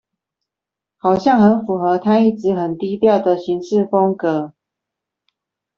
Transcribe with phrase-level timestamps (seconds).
[0.97, 4.55] 好像很符合他一直很低調的行事風格